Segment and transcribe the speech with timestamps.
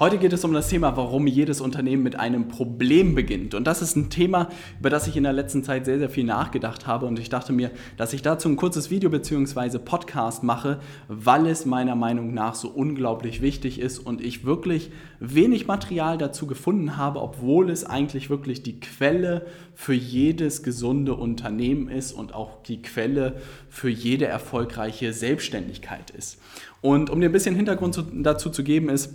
[0.00, 3.54] Heute geht es um das Thema, warum jedes Unternehmen mit einem Problem beginnt.
[3.54, 6.24] Und das ist ein Thema, über das ich in der letzten Zeit sehr, sehr viel
[6.24, 7.04] nachgedacht habe.
[7.04, 9.78] Und ich dachte mir, dass ich dazu ein kurzes Video bzw.
[9.78, 15.66] Podcast mache, weil es meiner Meinung nach so unglaublich wichtig ist und ich wirklich wenig
[15.66, 22.12] Material dazu gefunden habe, obwohl es eigentlich wirklich die Quelle für jedes gesunde Unternehmen ist
[22.12, 23.34] und auch die Quelle
[23.68, 26.40] für jede erfolgreiche Selbstständigkeit ist.
[26.80, 29.10] Und um dir ein bisschen Hintergrund dazu zu geben, ist,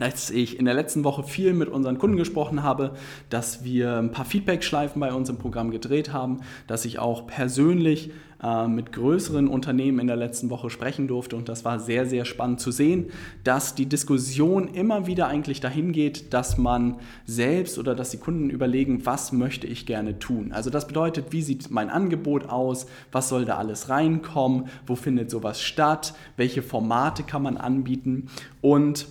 [0.00, 2.92] dass ich in der letzten Woche viel mit unseren Kunden gesprochen habe,
[3.28, 8.10] dass wir ein paar Feedback-Schleifen bei uns im Programm gedreht haben, dass ich auch persönlich
[8.42, 11.36] äh, mit größeren Unternehmen in der letzten Woche sprechen durfte.
[11.36, 13.10] Und das war sehr, sehr spannend zu sehen,
[13.44, 18.48] dass die Diskussion immer wieder eigentlich dahin geht, dass man selbst oder dass die Kunden
[18.48, 20.52] überlegen, was möchte ich gerne tun.
[20.52, 25.30] Also das bedeutet, wie sieht mein Angebot aus, was soll da alles reinkommen, wo findet
[25.30, 28.28] sowas statt, welche Formate kann man anbieten?
[28.62, 29.06] Und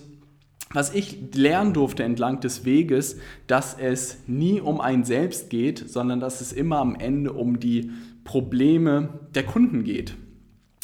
[0.72, 6.20] was ich lernen durfte entlang des Weges, dass es nie um ein Selbst geht, sondern
[6.20, 7.90] dass es immer am Ende um die
[8.22, 10.14] Probleme der Kunden geht.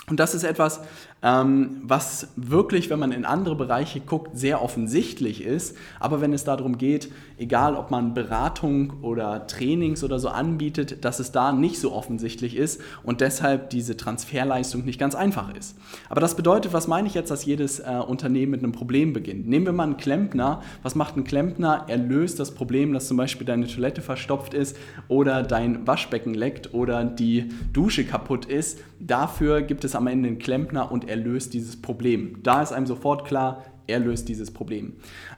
[0.08, 0.80] Und das ist etwas,
[1.26, 5.76] ähm, was wirklich, wenn man in andere Bereiche guckt, sehr offensichtlich ist.
[5.98, 11.18] Aber wenn es darum geht, egal ob man Beratung oder Trainings oder so anbietet, dass
[11.18, 15.76] es da nicht so offensichtlich ist und deshalb diese Transferleistung nicht ganz einfach ist.
[16.08, 19.48] Aber das bedeutet, was meine ich jetzt, dass jedes äh, Unternehmen mit einem Problem beginnt?
[19.48, 20.62] Nehmen wir mal einen Klempner.
[20.84, 21.86] Was macht ein Klempner?
[21.88, 24.76] Er löst das Problem, dass zum Beispiel deine Toilette verstopft ist
[25.08, 28.78] oder dein Waschbecken leckt oder die Dusche kaputt ist.
[29.00, 32.42] Dafür gibt es am Ende einen Klempner und er löst dieses Problem.
[32.42, 34.94] Da ist einem sofort klar, er löst dieses Problem.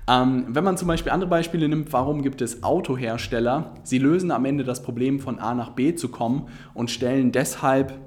[0.08, 3.74] Ähm, wenn man zum Beispiel andere Beispiele nimmt, warum gibt es Autohersteller?
[3.82, 7.98] Sie lösen am Ende das Problem, von A nach B zu kommen und stellen deshalb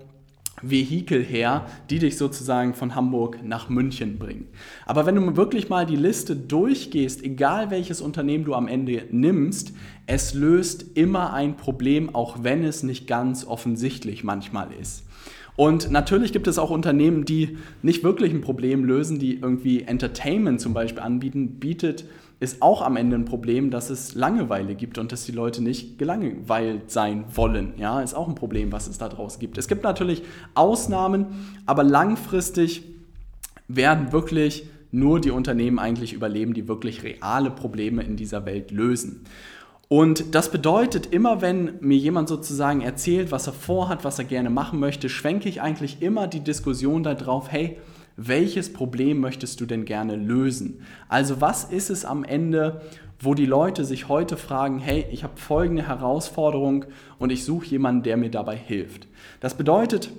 [0.62, 4.48] Vehikel her, die dich sozusagen von Hamburg nach München bringen.
[4.86, 9.74] Aber wenn du wirklich mal die Liste durchgehst, egal welches Unternehmen du am Ende nimmst,
[10.06, 15.06] es löst immer ein Problem, auch wenn es nicht ganz offensichtlich manchmal ist.
[15.56, 20.62] Und natürlich gibt es auch Unternehmen, die nicht wirklich ein Problem lösen, die irgendwie Entertainment
[20.62, 22.06] zum Beispiel anbieten, bietet,
[22.40, 26.00] ist auch am Ende ein Problem, dass es Langeweile gibt und dass die Leute nicht
[26.00, 27.74] gelangweilt sein wollen.
[27.78, 29.60] Ja, ist auch ein Problem, was es da draus gibt.
[29.60, 30.24] Es gibt natürlich
[30.56, 31.28] Ausnahmen,
[31.68, 32.84] aber langfristig
[33.68, 39.24] werden wirklich nur die Unternehmen eigentlich überleben, die wirklich reale Probleme in dieser Welt lösen.
[39.92, 44.50] Und das bedeutet, immer wenn mir jemand sozusagen erzählt, was er vorhat, was er gerne
[44.50, 47.78] machen möchte, schwenke ich eigentlich immer die Diskussion darauf, hey,
[48.16, 50.86] welches Problem möchtest du denn gerne lösen?
[51.10, 52.80] Also was ist es am Ende,
[53.20, 56.86] wo die Leute sich heute fragen, hey, ich habe folgende Herausforderung
[57.20, 59.10] und ich suche jemanden, der mir dabei hilft.
[59.42, 60.10] Das bedeutet,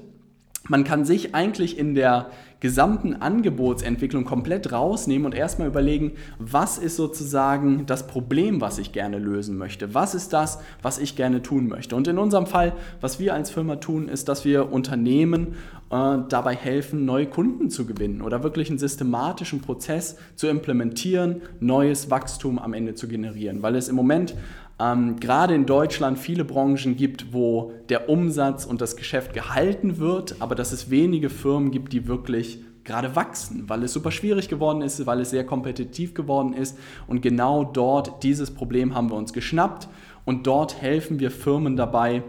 [0.69, 2.31] man kann sich eigentlich in der
[2.61, 9.19] gesamten Angebotsentwicklung komplett rausnehmen und erstmal überlegen, was ist sozusagen das Problem, was ich gerne
[9.19, 9.95] lösen möchte?
[9.95, 11.97] Was ist das, was ich gerne tun möchte?
[11.97, 15.57] Und in unserem Fall, was wir als Firma tun, ist, dass wir Unternehmen
[15.91, 22.11] äh, dabei helfen, neue Kunden zu gewinnen oder wirklich einen systematischen Prozess zu implementieren, neues
[22.11, 24.37] Wachstum am Ende zu generieren, weil es im Moment
[24.83, 30.37] ähm, gerade in Deutschland viele Branchen gibt, wo der Umsatz und das Geschäft gehalten wird,
[30.41, 34.83] aber dass es wenige Firmen gibt, die wirklich gerade wachsen, weil es super schwierig geworden
[34.83, 36.77] ist, weil es sehr kompetitiv geworden ist.
[37.07, 39.89] Und genau dort, dieses Problem haben wir uns geschnappt
[40.25, 42.25] und dort helfen wir Firmen dabei,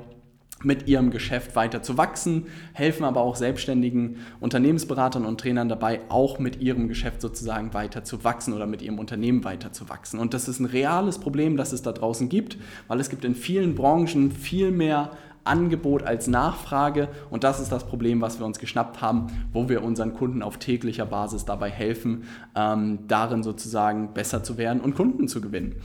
[0.64, 6.40] mit ihrem Geschäft weiter zu wachsen, helfen aber auch selbstständigen Unternehmensberatern und Trainern dabei, auch
[6.40, 10.20] mit ihrem Geschäft sozusagen weiter zu wachsen oder mit ihrem Unternehmen weiter zu wachsen.
[10.20, 12.58] Und das ist ein reales Problem, das es da draußen gibt,
[12.88, 15.12] weil es gibt in vielen Branchen viel mehr
[15.46, 19.84] Angebot als Nachfrage und das ist das Problem, was wir uns geschnappt haben, wo wir
[19.84, 22.24] unseren Kunden auf täglicher Basis dabei helfen,
[22.56, 25.76] ähm, darin sozusagen besser zu werden und Kunden zu gewinnen.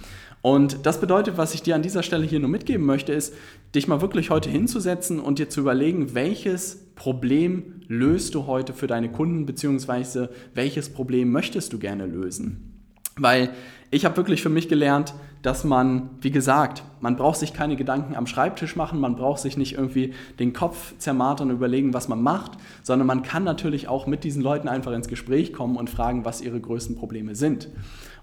[0.40, 3.34] Und das bedeutet, was ich dir an dieser Stelle hier nur mitgeben möchte, ist,
[3.74, 8.86] dich mal wirklich heute hinzusetzen und dir zu überlegen, welches Problem löst du heute für
[8.86, 12.74] deine Kunden, beziehungsweise welches Problem möchtest du gerne lösen.
[13.16, 13.50] Weil
[13.90, 18.16] ich habe wirklich für mich gelernt, dass man, wie gesagt, man braucht sich keine Gedanken
[18.16, 22.22] am Schreibtisch machen, man braucht sich nicht irgendwie den Kopf zermartern und überlegen, was man
[22.22, 22.52] macht,
[22.82, 26.40] sondern man kann natürlich auch mit diesen Leuten einfach ins Gespräch kommen und fragen, was
[26.40, 27.68] ihre größten Probleme sind.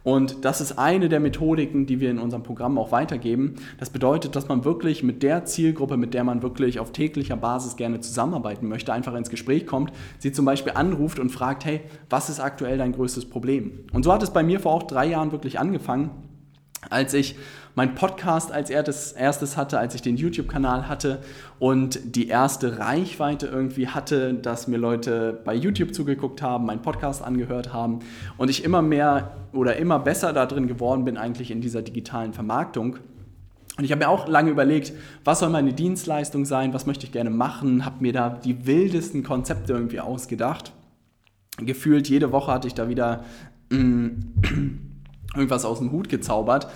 [0.06, 3.56] Und das ist eine der Methodiken, die wir in unserem Programm auch weitergeben.
[3.80, 7.76] Das bedeutet, dass man wirklich mit der Zielgruppe, mit der man wirklich auf täglicher Basis
[7.76, 12.30] gerne zusammenarbeiten möchte, einfach ins Gespräch kommt, sie zum Beispiel anruft und fragt, hey, was
[12.30, 13.86] ist aktuell dein größtes Problem?
[13.94, 16.12] Und so hat es bei mir vor auch drei Jahren wirklich angefangen,
[16.90, 17.36] als ich
[17.76, 21.20] mein Podcast als erstes hatte, als ich den YouTube-Kanal hatte
[21.60, 27.22] und die erste Reichweite irgendwie hatte, dass mir Leute bei YouTube zugeguckt haben, meinen Podcast
[27.22, 28.00] angehört haben
[28.38, 32.98] und ich immer mehr oder immer besser darin geworden bin, eigentlich in dieser digitalen Vermarktung.
[33.78, 34.94] Und ich habe mir auch lange überlegt,
[35.26, 39.24] was soll meine Dienstleistung sein, was möchte ich gerne machen, habe mir da die wildesten
[39.24, 40.72] Konzepte irgendwie ausgedacht.
[41.58, 43.26] Gefühlt jede Woche hatte ich da wieder
[43.70, 44.95] mm,
[45.36, 46.68] irgendwas aus dem Hut gezaubert.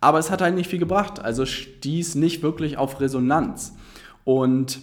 [0.00, 1.20] Aber es hat halt nicht viel gebracht.
[1.20, 3.74] Also stieß nicht wirklich auf Resonanz.
[4.24, 4.80] Und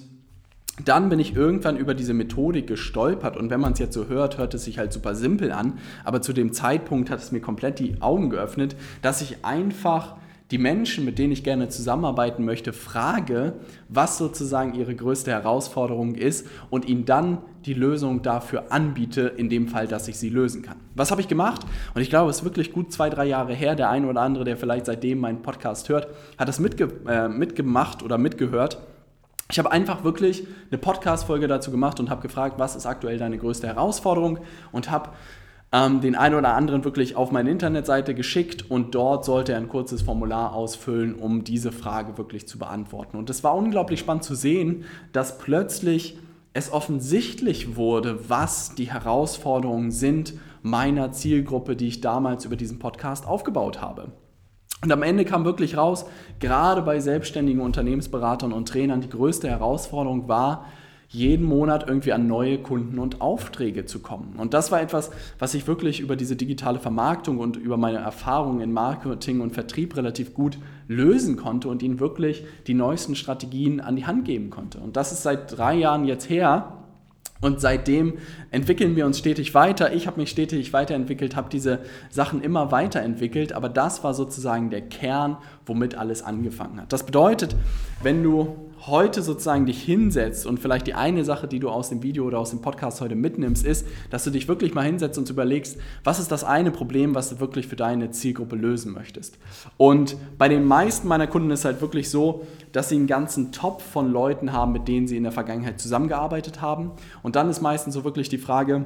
[0.85, 4.37] dann bin ich irgendwann über diese Methodik gestolpert und wenn man es jetzt so hört,
[4.37, 7.79] hört es sich halt super simpel an, aber zu dem Zeitpunkt hat es mir komplett
[7.79, 10.15] die Augen geöffnet, dass ich einfach
[10.51, 13.53] die Menschen, mit denen ich gerne zusammenarbeiten möchte, frage,
[13.87, 19.67] was sozusagen ihre größte Herausforderung ist und ihnen dann die Lösung dafür anbiete, in dem
[19.67, 20.77] Fall, dass ich sie lösen kann.
[20.95, 21.61] Was habe ich gemacht?
[21.93, 23.75] Und ich glaube, es ist wirklich gut zwei, drei Jahre her.
[23.75, 26.07] Der eine oder andere, der vielleicht seitdem meinen Podcast hört,
[26.37, 28.79] hat das mitge äh, mitgemacht oder mitgehört.
[29.51, 33.37] Ich habe einfach wirklich eine Podcast-Folge dazu gemacht und habe gefragt, was ist aktuell deine
[33.37, 34.39] größte Herausforderung
[34.71, 35.09] und habe
[35.71, 39.69] ähm, den einen oder anderen wirklich auf meine Internetseite geschickt und dort sollte er ein
[39.69, 43.17] kurzes Formular ausfüllen, um diese Frage wirklich zu beantworten.
[43.17, 46.17] Und es war unglaublich spannend zu sehen, dass plötzlich
[46.53, 50.33] es offensichtlich wurde, was die Herausforderungen sind
[50.63, 54.11] meiner Zielgruppe, die ich damals über diesen Podcast aufgebaut habe.
[54.81, 56.05] Und am Ende kam wirklich raus,
[56.39, 60.65] gerade bei selbstständigen Unternehmensberatern und Trainern, die größte Herausforderung war,
[61.11, 64.35] jeden Monat irgendwie an neue Kunden und Aufträge zu kommen.
[64.37, 65.09] Und das war etwas,
[65.39, 69.97] was ich wirklich über diese digitale Vermarktung und über meine Erfahrungen in Marketing und Vertrieb
[69.97, 74.77] relativ gut lösen konnte und ihnen wirklich die neuesten Strategien an die Hand geben konnte.
[74.77, 76.73] Und das ist seit drei Jahren jetzt her.
[77.41, 78.17] Und seitdem
[78.51, 79.93] entwickeln wir uns stetig weiter.
[79.93, 81.79] Ich habe mich stetig weiterentwickelt, habe diese
[82.09, 86.91] Sachen immer weiterentwickelt, aber das war sozusagen der Kern, womit alles angefangen hat.
[86.91, 87.55] Das bedeutet,
[88.03, 92.03] wenn du heute sozusagen dich hinsetzt und vielleicht die eine Sache, die du aus dem
[92.03, 95.29] Video oder aus dem Podcast heute mitnimmst, ist, dass du dich wirklich mal hinsetzt und
[95.29, 99.37] überlegst, was ist das eine Problem, was du wirklich für deine Zielgruppe lösen möchtest.
[99.77, 103.51] Und bei den meisten meiner Kunden ist es halt wirklich so, dass sie einen ganzen
[103.51, 106.91] Topf von Leuten haben, mit denen sie in der Vergangenheit zusammengearbeitet haben.
[107.23, 108.85] Und dann ist meistens so wirklich die Frage,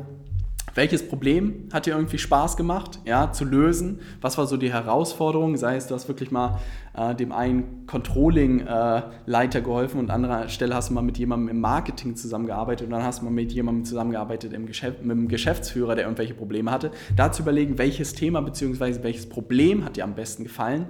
[0.75, 4.00] welches Problem hat dir irgendwie Spaß gemacht, ja, zu lösen?
[4.22, 5.56] Was war so die Herausforderung?
[5.58, 6.60] Sei es, du hast wirklich mal
[6.96, 11.50] äh, dem einen Controlling-Leiter äh, geholfen und an anderer Stelle hast du mal mit jemandem
[11.50, 15.28] im Marketing zusammengearbeitet und dann hast du mal mit jemandem zusammengearbeitet im Geschäft, mit einem
[15.28, 16.92] Geschäftsführer, der irgendwelche Probleme hatte.
[17.16, 19.04] Da zu überlegen, welches Thema bzw.
[19.04, 20.88] welches Problem hat dir am besten gefallen.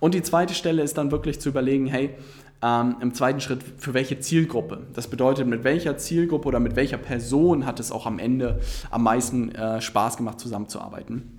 [0.00, 2.10] Und die zweite Stelle ist dann wirklich zu überlegen, hey,
[2.62, 4.86] ähm, Im zweiten Schritt, für welche Zielgruppe?
[4.94, 8.60] Das bedeutet, mit welcher Zielgruppe oder mit welcher Person hat es auch am Ende
[8.90, 11.38] am meisten äh, Spaß gemacht, zusammenzuarbeiten.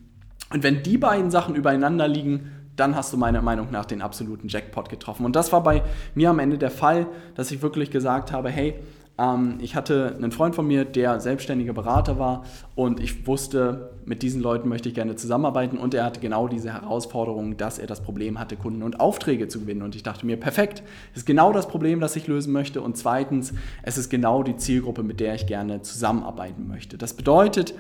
[0.52, 4.50] Und wenn die beiden Sachen übereinander liegen, dann hast du meiner Meinung nach den absoluten
[4.50, 5.26] Jackpot getroffen.
[5.26, 5.84] Und das war bei
[6.14, 8.76] mir am Ende der Fall, dass ich wirklich gesagt habe, hey,
[9.24, 14.22] ähm, ich hatte einen Freund von mir, der selbstständiger Berater war und ich wusste, mit
[14.22, 18.02] diesen Leuten möchte ich gerne zusammenarbeiten und er hatte genau diese Herausforderung, dass er das
[18.02, 19.82] Problem hatte, Kunden und Aufträge zu gewinnen.
[19.82, 22.82] Und ich dachte mir, perfekt, das ist genau das Problem, das ich lösen möchte.
[22.82, 23.54] Und zweitens,
[23.84, 26.98] es ist genau die Zielgruppe, mit der ich gerne zusammenarbeiten möchte.
[26.98, 27.74] Das bedeutet,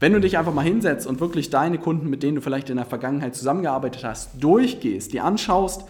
[0.00, 2.76] wenn du dich einfach mal hinsetzt und wirklich deine Kunden, mit denen du vielleicht in
[2.76, 5.84] der Vergangenheit zusammengearbeitet hast, durchgehst, die anschaust,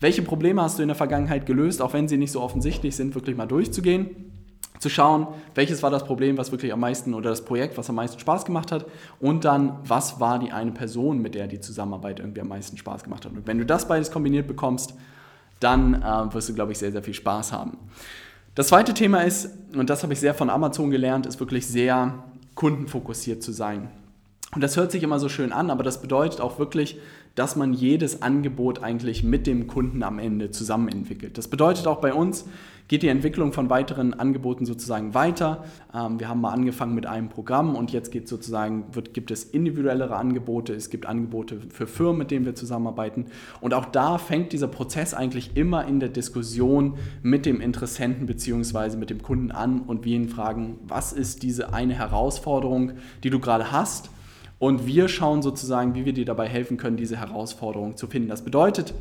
[0.00, 3.14] welche Probleme hast du in der Vergangenheit gelöst, auch wenn sie nicht so offensichtlich sind,
[3.14, 4.33] wirklich mal durchzugehen
[4.78, 7.96] zu schauen, welches war das Problem, was wirklich am meisten oder das Projekt, was am
[7.96, 8.86] meisten Spaß gemacht hat
[9.20, 13.04] und dann, was war die eine Person, mit der die Zusammenarbeit irgendwie am meisten Spaß
[13.04, 13.32] gemacht hat.
[13.32, 14.94] Und wenn du das beides kombiniert bekommst,
[15.60, 17.78] dann äh, wirst du, glaube ich, sehr, sehr viel Spaß haben.
[18.54, 22.22] Das zweite Thema ist, und das habe ich sehr von Amazon gelernt, ist wirklich sehr
[22.54, 23.88] kundenfokussiert zu sein.
[24.54, 26.98] Und das hört sich immer so schön an, aber das bedeutet auch wirklich,
[27.34, 31.36] dass man jedes Angebot eigentlich mit dem Kunden am Ende zusammen entwickelt.
[31.36, 32.44] Das bedeutet auch bei uns,
[32.86, 35.64] geht die Entwicklung von weiteren Angeboten sozusagen weiter.
[35.92, 39.42] Ähm, wir haben mal angefangen mit einem Programm und jetzt geht sozusagen, wird, gibt es
[39.42, 43.26] individuellere Angebote, es gibt Angebote für Firmen, mit denen wir zusammenarbeiten.
[43.60, 48.96] Und auch da fängt dieser Prozess eigentlich immer in der Diskussion mit dem Interessenten bzw.
[48.96, 52.92] mit dem Kunden an und wir ihn fragen, was ist diese eine Herausforderung,
[53.24, 54.10] die du gerade hast?
[54.58, 58.28] Und wir schauen sozusagen, wie wir dir dabei helfen können, diese Herausforderung zu finden.
[58.28, 58.94] Das bedeutet,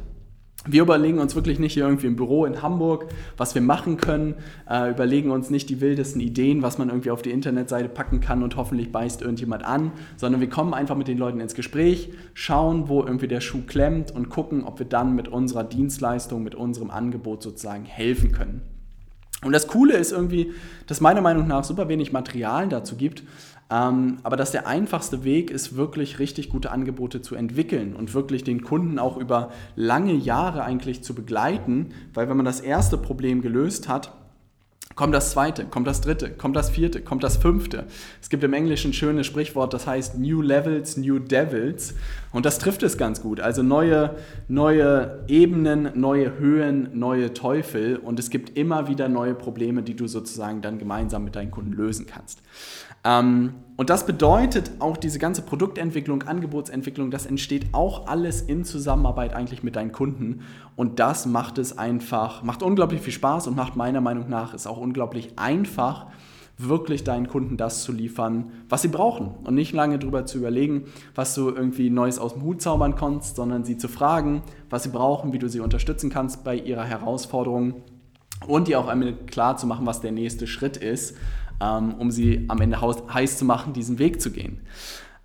[0.66, 4.36] wir überlegen uns wirklich nicht hier irgendwie im Büro in Hamburg, was wir machen können,
[4.70, 8.44] äh, überlegen uns nicht die wildesten Ideen, was man irgendwie auf die Internetseite packen kann
[8.44, 12.88] und hoffentlich beißt irgendjemand an, sondern wir kommen einfach mit den Leuten ins Gespräch, schauen,
[12.88, 16.92] wo irgendwie der Schuh klemmt und gucken, ob wir dann mit unserer Dienstleistung, mit unserem
[16.92, 18.62] Angebot sozusagen helfen können.
[19.44, 20.54] Und das Coole ist irgendwie,
[20.88, 23.24] dass meiner Meinung nach super wenig Material dazu gibt,
[23.70, 28.44] ähm, aber dass der einfachste Weg ist, wirklich richtig gute Angebote zu entwickeln und wirklich
[28.44, 33.42] den Kunden auch über lange Jahre eigentlich zu begleiten, weil wenn man das erste Problem
[33.42, 34.12] gelöst hat,
[34.96, 37.86] Kommt das zweite, kommt das dritte, kommt das vierte, kommt das fünfte.
[38.22, 41.96] Es gibt im Englischen ein schönes Sprichwort, das heißt New Levels, New Devils.
[42.32, 43.40] Und das trifft es ganz gut.
[43.40, 44.16] Also neue,
[44.48, 47.98] neue Ebenen, neue Höhen, neue Teufel.
[47.98, 51.74] Und es gibt immer wieder neue Probleme, die du sozusagen dann gemeinsam mit deinen Kunden
[51.74, 52.44] lösen kannst.
[53.04, 59.34] Ähm, und das bedeutet auch diese ganze Produktentwicklung, Angebotsentwicklung, das entsteht auch alles in Zusammenarbeit
[59.34, 60.42] eigentlich mit deinen Kunden.
[60.76, 64.68] Und das macht es einfach, macht unglaublich viel Spaß und macht meiner Meinung nach es
[64.68, 66.08] auch unglaublich einfach,
[66.60, 69.32] wirklich deinen Kunden das zu liefern, was sie brauchen.
[69.44, 73.38] Und nicht lange darüber zu überlegen, was du irgendwie Neues aus dem Hut zaubern kannst,
[73.38, 77.82] sondern sie zu fragen, was sie brauchen, wie du sie unterstützen kannst bei ihrer Herausforderung
[78.46, 81.18] und dir auch einmal klar zu machen, was der nächste Schritt ist
[81.62, 84.62] ähm, um sie am Ende heiß zu machen, diesen Weg zu gehen.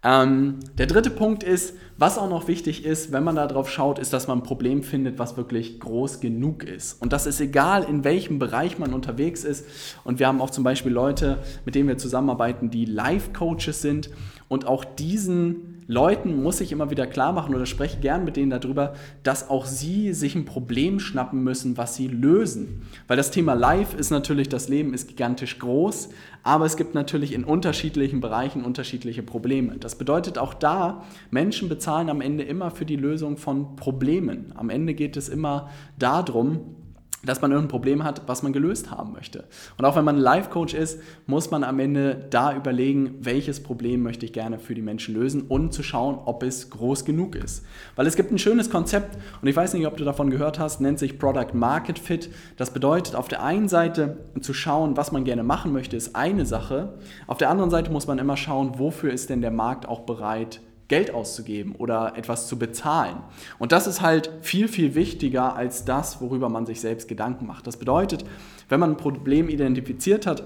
[0.04, 3.98] Ähm, der dritte Punkt ist, was auch noch wichtig ist, wenn man da drauf schaut,
[3.98, 7.02] ist, dass man ein Problem findet, was wirklich groß genug ist.
[7.02, 9.66] Und das ist egal, in welchem Bereich man unterwegs ist.
[10.04, 14.10] Und wir haben auch zum Beispiel Leute, mit denen wir zusammenarbeiten, die Life-Coaches sind.
[14.46, 18.50] Und auch diesen Leuten muss ich immer wieder klar machen oder spreche gern mit denen
[18.50, 18.92] darüber,
[19.22, 22.82] dass auch sie sich ein Problem schnappen müssen, was sie lösen.
[23.06, 26.10] Weil das Thema Life ist natürlich, das Leben ist gigantisch groß,
[26.42, 29.78] aber es gibt natürlich in unterschiedlichen Bereichen unterschiedliche Probleme.
[29.78, 34.52] Das bedeutet auch da, Menschen bezahlen am Ende immer für die Lösung von Problemen.
[34.56, 36.76] Am Ende geht es immer darum,
[37.24, 39.44] dass man irgendein Problem hat, was man gelöst haben möchte.
[39.76, 44.24] Und auch wenn man Life-Coach ist, muss man am Ende da überlegen, welches Problem möchte
[44.24, 47.64] ich gerne für die Menschen lösen und zu schauen, ob es groß genug ist.
[47.96, 50.80] Weil es gibt ein schönes Konzept, und ich weiß nicht, ob du davon gehört hast,
[50.80, 52.30] nennt sich Product Market Fit.
[52.56, 56.46] Das bedeutet auf der einen Seite zu schauen, was man gerne machen möchte, ist eine
[56.46, 56.94] Sache.
[57.26, 60.60] Auf der anderen Seite muss man immer schauen, wofür ist denn der Markt auch bereit,
[60.88, 63.16] Geld auszugeben oder etwas zu bezahlen.
[63.58, 67.66] Und das ist halt viel, viel wichtiger als das, worüber man sich selbst Gedanken macht.
[67.66, 68.24] Das bedeutet,
[68.68, 70.42] wenn man ein Problem identifiziert hat,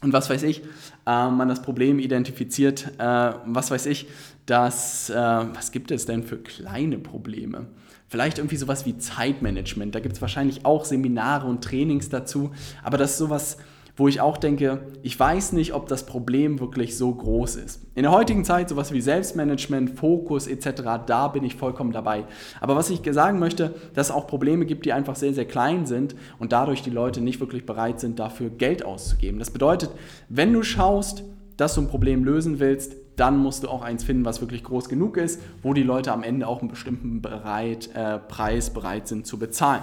[0.00, 0.62] und was weiß ich,
[1.06, 4.06] äh, man das Problem identifiziert, äh, was weiß ich,
[4.46, 7.66] dass, äh, was gibt es denn für kleine Probleme?
[8.06, 9.94] Vielleicht irgendwie sowas wie Zeitmanagement.
[9.94, 13.58] Da gibt es wahrscheinlich auch Seminare und Trainings dazu, aber das ist sowas,
[13.98, 17.82] wo ich auch denke, ich weiß nicht, ob das Problem wirklich so groß ist.
[17.96, 22.24] In der heutigen Zeit sowas wie Selbstmanagement, Fokus etc., da bin ich vollkommen dabei.
[22.60, 25.84] Aber was ich sagen möchte, dass es auch Probleme gibt, die einfach sehr, sehr klein
[25.84, 29.40] sind und dadurch die Leute nicht wirklich bereit sind, dafür Geld auszugeben.
[29.40, 29.90] Das bedeutet,
[30.28, 31.24] wenn du schaust,
[31.56, 34.88] dass du ein Problem lösen willst, dann musst du auch eins finden, was wirklich groß
[34.88, 39.26] genug ist, wo die Leute am Ende auch einen bestimmten bereit, äh, Preis bereit sind
[39.26, 39.82] zu bezahlen.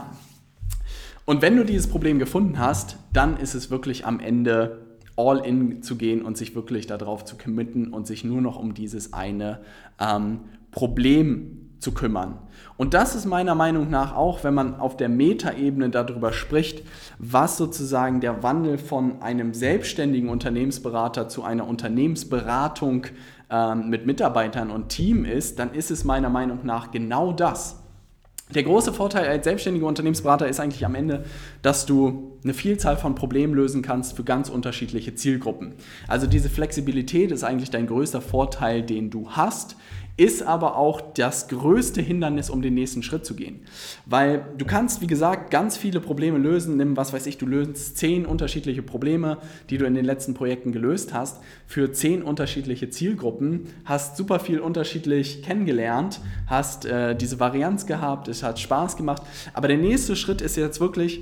[1.26, 4.86] Und wenn du dieses Problem gefunden hast, dann ist es wirklich am Ende
[5.18, 8.74] all in zu gehen und sich wirklich darauf zu committen und sich nur noch um
[8.74, 9.62] dieses eine
[10.00, 10.42] ähm,
[10.72, 12.40] Problem zu kümmern.
[12.78, 16.84] Und das ist meiner Meinung nach auch, wenn man auf der Metaebene darüber spricht,
[17.20, 23.08] was sozusagen der Wandel von einem selbstständigen Unternehmensberater zu einer Unternehmensberatung
[23.50, 27.85] ähm, mit Mitarbeitern und Team ist, dann ist es meiner Meinung nach genau das.
[28.54, 31.26] Der große Vorteil als selbstständiger Unternehmensberater ist eigentlich am Ende,
[31.64, 35.74] dass du eine Vielzahl von Problemen lösen kannst für ganz unterschiedliche Zielgruppen.
[36.08, 39.78] Also diese Flexibilität ist eigentlich dein größter Vorteil, den du hast
[40.18, 43.62] ist aber auch das größte Hindernis, um den nächsten Schritt zu gehen.
[44.06, 46.78] Weil du kannst, wie gesagt, ganz viele Probleme lösen.
[46.78, 50.72] Nimm, was weiß ich, du löst zehn unterschiedliche Probleme, die du in den letzten Projekten
[50.72, 57.86] gelöst hast, für zehn unterschiedliche Zielgruppen, hast super viel unterschiedlich kennengelernt, hast äh, diese Varianz
[57.86, 59.24] gehabt, es hat Spaß gemacht.
[59.54, 61.22] Aber der nächste Schritt ist jetzt wirklich,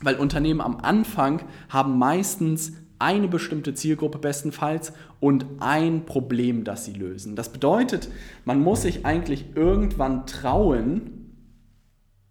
[0.00, 6.94] weil Unternehmen am Anfang haben meistens eine bestimmte Zielgruppe bestenfalls und ein Problem, das sie
[6.94, 7.36] lösen.
[7.36, 8.08] Das bedeutet,
[8.44, 11.26] man muss sich eigentlich irgendwann trauen,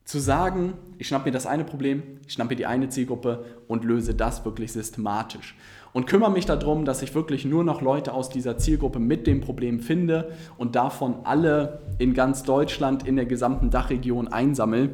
[0.06, 3.84] zu sagen, ich schnappe mir das eine Problem, ich schnappe mir die eine Zielgruppe und
[3.84, 5.56] löse das wirklich systematisch.
[5.94, 9.42] Und kümmere mich darum, dass ich wirklich nur noch Leute aus dieser Zielgruppe mit dem
[9.42, 14.92] Problem finde und davon alle in ganz Deutschland, in der gesamten Dachregion einsammle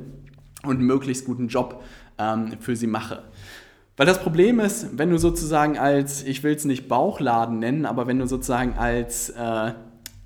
[0.63, 1.83] und einen möglichst guten Job
[2.17, 3.23] ähm, für sie mache.
[3.97, 8.07] Weil das Problem ist, wenn du sozusagen als, ich will es nicht Bauchladen nennen, aber
[8.07, 9.73] wenn du sozusagen als äh,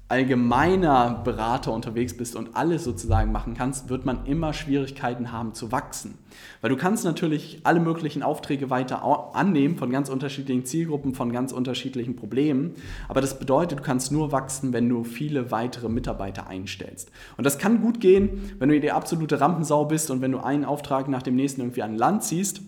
[0.07, 5.71] allgemeiner Berater unterwegs bist und alles sozusagen machen kannst, wird man immer Schwierigkeiten haben zu
[5.71, 6.19] wachsen.
[6.61, 9.03] Weil du kannst natürlich alle möglichen Aufträge weiter
[9.33, 12.75] annehmen von ganz unterschiedlichen Zielgruppen, von ganz unterschiedlichen Problemen.
[13.07, 17.09] Aber das bedeutet, du kannst nur wachsen, wenn du viele weitere Mitarbeiter einstellst.
[17.35, 20.65] Und das kann gut gehen, wenn du die absolute Rampensau bist und wenn du einen
[20.65, 22.61] Auftrag nach dem nächsten irgendwie an Land ziehst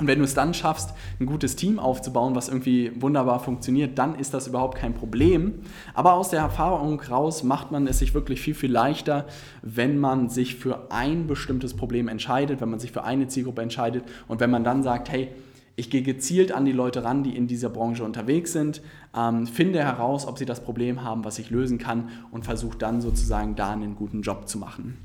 [0.00, 4.14] und wenn du es dann schaffst, ein gutes Team aufzubauen, was irgendwie wunderbar funktioniert, dann
[4.14, 5.60] ist das überhaupt kein Problem.
[5.94, 9.26] Aber aus der Erfahrung raus macht man es sich wirklich viel, viel leichter,
[9.62, 14.04] wenn man sich für ein bestimmtes Problem entscheidet, wenn man sich für eine Zielgruppe entscheidet
[14.28, 15.28] und wenn man dann sagt, hey,
[15.74, 18.82] ich gehe gezielt an die Leute ran, die in dieser Branche unterwegs sind,
[19.16, 23.00] ähm, finde heraus, ob sie das Problem haben, was ich lösen kann und versuche dann
[23.00, 24.98] sozusagen da einen guten Job zu machen.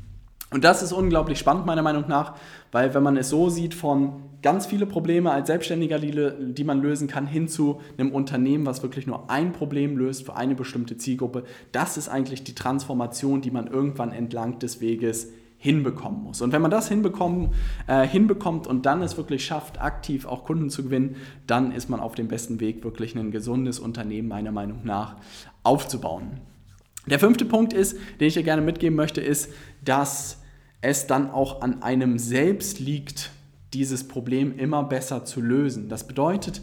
[0.49, 2.33] Und das ist unglaublich spannend meiner Meinung nach,
[2.71, 6.81] weil wenn man es so sieht von ganz viele Probleme als Selbstständiger, die, die, man
[6.81, 10.97] lösen kann, hin zu einem Unternehmen, was wirklich nur ein Problem löst für eine bestimmte
[10.97, 16.41] Zielgruppe, das ist eigentlich die Transformation, die man irgendwann entlang des Weges hinbekommen muss.
[16.41, 17.51] Und wenn man das hinbekommen,
[17.87, 21.15] äh, hinbekommt und dann es wirklich schafft, aktiv auch Kunden zu gewinnen,
[21.47, 25.15] dann ist man auf dem besten Weg, wirklich ein gesundes Unternehmen meiner Meinung nach
[25.63, 26.41] aufzubauen.
[27.05, 30.41] Der fünfte Punkt ist, den ich dir gerne mitgeben möchte, ist, dass
[30.81, 33.31] es dann auch an einem selbst liegt,
[33.73, 35.89] dieses Problem immer besser zu lösen.
[35.89, 36.61] Das bedeutet,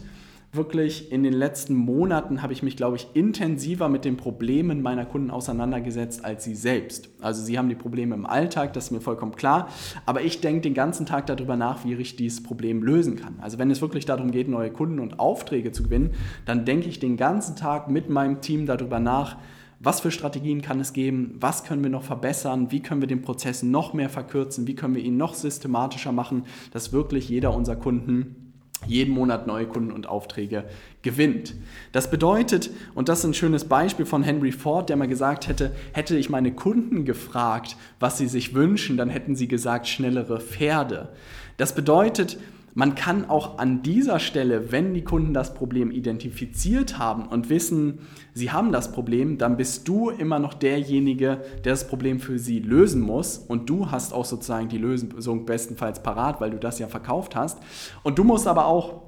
[0.53, 5.05] wirklich in den letzten Monaten habe ich mich, glaube ich, intensiver mit den Problemen meiner
[5.05, 7.09] Kunden auseinandergesetzt als sie selbst.
[7.21, 9.69] Also sie haben die Probleme im Alltag, das ist mir vollkommen klar,
[10.05, 13.35] aber ich denke den ganzen Tag darüber nach, wie ich dieses Problem lösen kann.
[13.39, 16.11] Also wenn es wirklich darum geht, neue Kunden und Aufträge zu gewinnen,
[16.45, 19.37] dann denke ich den ganzen Tag mit meinem Team darüber nach,
[19.83, 21.35] was für Strategien kann es geben?
[21.39, 22.71] Was können wir noch verbessern?
[22.71, 24.67] Wie können wir den Prozess noch mehr verkürzen?
[24.67, 28.51] Wie können wir ihn noch systematischer machen, dass wirklich jeder unserer Kunden
[28.87, 30.65] jeden Monat neue Kunden und Aufträge
[31.01, 31.55] gewinnt.
[31.91, 35.71] Das bedeutet, und das ist ein schönes Beispiel von Henry Ford, der mal gesagt hätte,
[35.93, 41.09] hätte ich meine Kunden gefragt, was sie sich wünschen, dann hätten sie gesagt, schnellere Pferde.
[41.57, 42.39] Das bedeutet,
[42.73, 47.99] man kann auch an dieser Stelle, wenn die Kunden das Problem identifiziert haben und wissen,
[48.33, 52.59] sie haben das Problem, dann bist du immer noch derjenige, der das Problem für sie
[52.59, 53.37] lösen muss.
[53.37, 57.59] Und du hast auch sozusagen die Lösung bestenfalls parat, weil du das ja verkauft hast.
[58.03, 59.01] Und du musst aber auch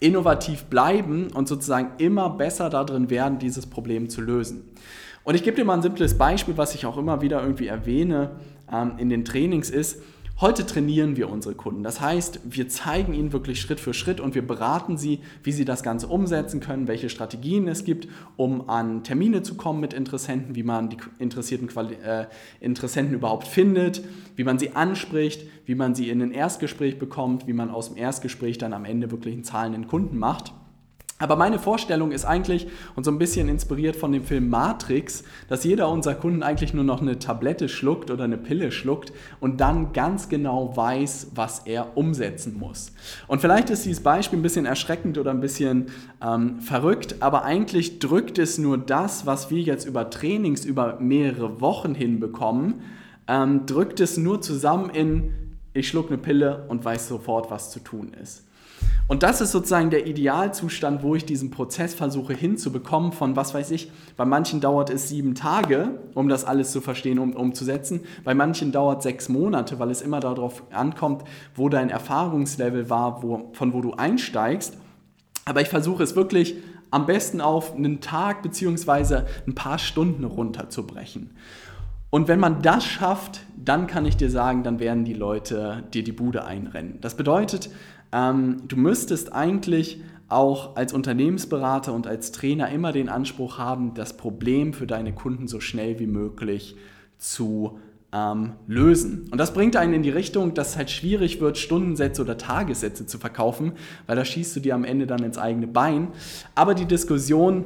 [0.00, 4.64] innovativ bleiben und sozusagen immer besser darin werden, dieses Problem zu lösen.
[5.24, 8.32] Und ich gebe dir mal ein simples Beispiel, was ich auch immer wieder irgendwie erwähne
[8.70, 10.02] ähm, in den Trainings ist,
[10.40, 11.84] Heute trainieren wir unsere Kunden.
[11.84, 15.64] Das heißt, wir zeigen ihnen wirklich Schritt für Schritt und wir beraten sie, wie sie
[15.64, 20.56] das Ganze umsetzen können, welche Strategien es gibt, um an Termine zu kommen mit Interessenten,
[20.56, 22.26] wie man die interessierten Quali äh,
[22.60, 24.02] Interessenten überhaupt findet,
[24.34, 27.96] wie man sie anspricht, wie man sie in ein Erstgespräch bekommt, wie man aus dem
[27.96, 30.52] Erstgespräch dann am Ende wirklich einen zahlenden Kunden macht.
[31.18, 35.62] Aber meine Vorstellung ist eigentlich, und so ein bisschen inspiriert von dem Film Matrix, dass
[35.62, 39.92] jeder unserer Kunden eigentlich nur noch eine Tablette schluckt oder eine Pille schluckt und dann
[39.92, 42.92] ganz genau weiß, was er umsetzen muss.
[43.28, 45.86] Und vielleicht ist dieses Beispiel ein bisschen erschreckend oder ein bisschen
[46.20, 51.60] ähm, verrückt, aber eigentlich drückt es nur das, was wir jetzt über Trainings über mehrere
[51.60, 52.82] Wochen hinbekommen,
[53.28, 55.34] ähm, drückt es nur zusammen in,
[55.72, 58.44] ich schluck eine Pille und weiß sofort, was zu tun ist.
[59.12, 63.70] Und das ist sozusagen der Idealzustand, wo ich diesen Prozess versuche hinzubekommen von, was weiß
[63.72, 68.00] ich, bei manchen dauert es sieben Tage, um das alles zu verstehen und um, umzusetzen,
[68.24, 73.50] bei manchen dauert sechs Monate, weil es immer darauf ankommt, wo dein Erfahrungslevel war, wo,
[73.52, 74.78] von wo du einsteigst.
[75.44, 76.54] Aber ich versuche es wirklich
[76.90, 79.24] am besten auf einen Tag bzw.
[79.46, 81.36] ein paar Stunden runterzubrechen.
[82.08, 86.02] Und wenn man das schafft, dann kann ich dir sagen, dann werden die Leute dir
[86.02, 86.98] die Bude einrennen.
[87.00, 87.70] Das bedeutet,
[88.12, 94.16] ähm, du müsstest eigentlich auch als Unternehmensberater und als Trainer immer den Anspruch haben, das
[94.16, 96.76] Problem für deine Kunden so schnell wie möglich
[97.18, 97.78] zu
[98.12, 99.28] ähm, lösen.
[99.30, 103.06] Und das bringt einen in die Richtung, dass es halt schwierig wird, Stundensätze oder Tagessätze
[103.06, 103.72] zu verkaufen,
[104.06, 106.08] weil da schießt du dir am Ende dann ins eigene Bein.
[106.54, 107.64] Aber die Diskussion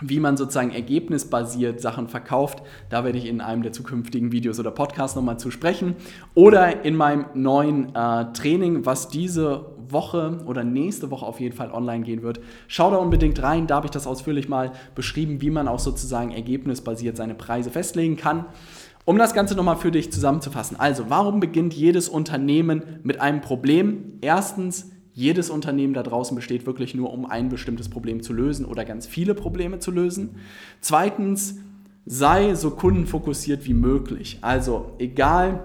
[0.00, 2.62] wie man sozusagen ergebnisbasiert Sachen verkauft.
[2.88, 5.96] Da werde ich in einem der zukünftigen Videos oder Podcasts nochmal zu sprechen.
[6.34, 11.72] Oder in meinem neuen äh, Training, was diese Woche oder nächste Woche auf jeden Fall
[11.72, 12.40] online gehen wird.
[12.66, 16.30] Schau da unbedingt rein, da habe ich das ausführlich mal beschrieben, wie man auch sozusagen
[16.30, 18.46] ergebnisbasiert seine Preise festlegen kann.
[19.04, 20.78] Um das Ganze nochmal für dich zusammenzufassen.
[20.78, 24.18] Also, warum beginnt jedes Unternehmen mit einem Problem?
[24.20, 28.84] Erstens, jedes Unternehmen da draußen besteht wirklich nur, um ein bestimmtes Problem zu lösen oder
[28.84, 30.36] ganz viele Probleme zu lösen.
[30.80, 31.56] Zweitens,
[32.06, 34.38] sei so kundenfokussiert wie möglich.
[34.42, 35.64] Also egal,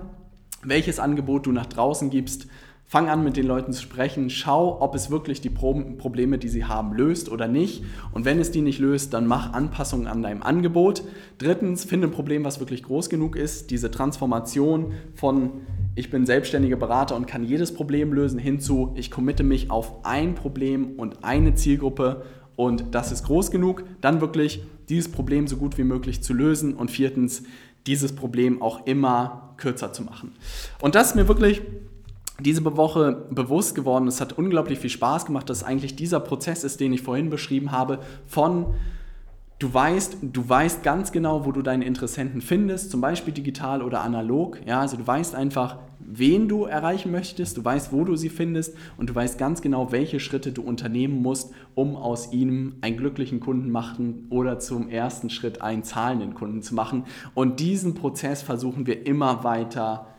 [0.64, 2.48] welches Angebot du nach draußen gibst,
[2.94, 4.30] Fang an, mit den Leuten zu sprechen.
[4.30, 7.84] Schau, ob es wirklich die Probleme, die sie haben, löst oder nicht.
[8.12, 11.02] Und wenn es die nicht löst, dann mach Anpassungen an deinem Angebot.
[11.40, 13.72] Drittens, finde ein Problem, was wirklich groß genug ist.
[13.72, 15.62] Diese Transformation von
[15.96, 20.36] ich bin selbstständiger Berater und kann jedes Problem lösen, hinzu, ich committe mich auf ein
[20.36, 22.22] Problem und eine Zielgruppe
[22.56, 26.76] und das ist groß genug, dann wirklich dieses Problem so gut wie möglich zu lösen
[26.76, 27.42] und viertens,
[27.88, 30.34] dieses Problem auch immer kürzer zu machen.
[30.80, 31.64] Und das ist mir wirklich
[32.40, 34.08] diese Woche bewusst geworden.
[34.08, 37.72] Es hat unglaublich viel Spaß gemacht, dass eigentlich dieser Prozess ist, den ich vorhin beschrieben
[37.72, 38.74] habe, von
[39.64, 44.02] Du weißt, du weißt ganz genau, wo du deine Interessenten findest, zum Beispiel digital oder
[44.02, 44.60] analog.
[44.66, 48.76] Ja, also du weißt einfach, wen du erreichen möchtest, du weißt, wo du sie findest
[48.98, 53.40] und du weißt ganz genau, welche Schritte du unternehmen musst, um aus ihnen einen glücklichen
[53.40, 57.06] Kunden machen oder zum ersten Schritt einen zahlenden Kunden zu machen.
[57.34, 60.13] Und diesen Prozess versuchen wir immer weiter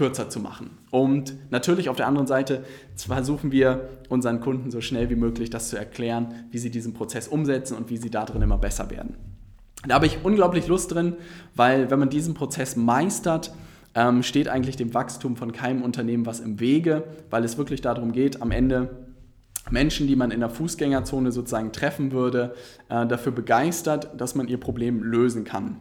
[0.00, 0.78] kürzer zu machen.
[0.90, 2.64] Und natürlich auf der anderen Seite
[2.96, 7.28] versuchen wir unseren Kunden so schnell wie möglich das zu erklären, wie sie diesen Prozess
[7.28, 9.16] umsetzen und wie sie darin immer besser werden.
[9.86, 11.16] Da habe ich unglaublich Lust drin,
[11.54, 13.52] weil wenn man diesen Prozess meistert,
[13.94, 18.12] ähm, steht eigentlich dem Wachstum von keinem Unternehmen was im Wege, weil es wirklich darum
[18.12, 18.88] geht, am Ende
[19.70, 22.54] Menschen, die man in der Fußgängerzone sozusagen treffen würde,
[22.88, 25.76] äh, dafür begeistert, dass man ihr Problem lösen kann.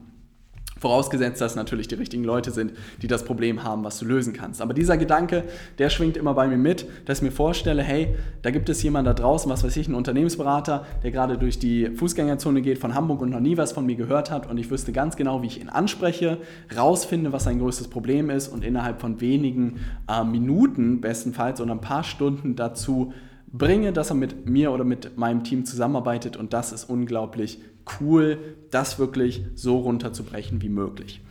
[0.80, 4.62] Vorausgesetzt, dass natürlich die richtigen Leute sind, die das Problem haben, was du lösen kannst.
[4.62, 5.44] Aber dieser Gedanke,
[5.78, 9.08] der schwingt immer bei mir mit, dass ich mir vorstelle, hey, da gibt es jemanden
[9.08, 13.22] da draußen, was weiß ich, einen Unternehmensberater, der gerade durch die Fußgängerzone geht von Hamburg
[13.22, 15.62] und noch nie was von mir gehört hat und ich wüsste ganz genau, wie ich
[15.62, 16.38] ihn anspreche,
[16.76, 21.82] rausfinde, was sein größtes Problem ist und innerhalb von wenigen äh, Minuten bestenfalls oder ein
[21.82, 23.14] paar Stunden dazu
[23.52, 27.60] bringe, dass er mit mir oder mit meinem Team zusammenarbeitet und das ist unglaublich
[28.00, 31.22] cool, das wirklich so runterzubrechen wie möglich.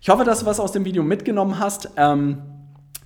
[0.00, 1.90] Ich hoffe, dass du was aus dem Video mitgenommen hast.
[1.96, 2.38] Ähm,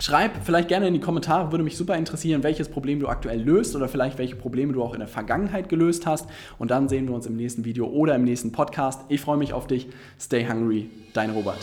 [0.03, 3.77] Schreib vielleicht gerne in die Kommentare, würde mich super interessieren, welches Problem du aktuell löst
[3.77, 6.27] oder vielleicht welche Probleme du auch in der Vergangenheit gelöst hast.
[6.59, 9.03] Und dann sehen wir uns im nächsten Video oder im nächsten Podcast.
[9.11, 9.87] Ich freue mich auf dich.
[10.19, 11.59] Stay hungry, dein Robert.